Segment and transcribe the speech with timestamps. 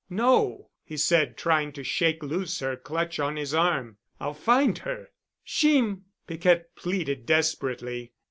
[0.09, 3.97] "No," he said, trying to shake loose her clutch on his arm.
[4.19, 5.11] "I'll find her."
[5.45, 8.13] "Jeem," Piquette pleaded desperately.